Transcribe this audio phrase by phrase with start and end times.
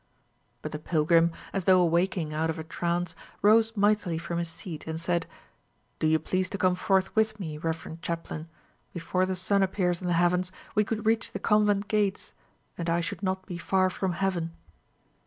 [0.63, 4.87] But the pilgrim, as though awaking out of a trance, rose mightily from his seat,
[4.87, 5.27] and said:
[5.99, 8.49] "Do you please to come forth with me, reverend chaplain?
[8.95, 12.33] Before the sun appears in the heavens, we could reach the convent gates,
[12.79, 14.53] and I should not be far from heaven."